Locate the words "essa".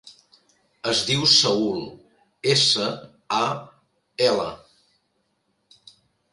2.55-2.89